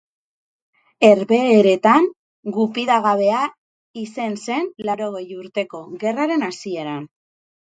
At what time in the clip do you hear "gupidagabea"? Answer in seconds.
2.55-3.43